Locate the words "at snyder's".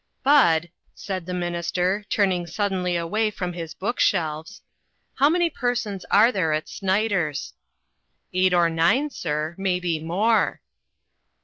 6.53-7.53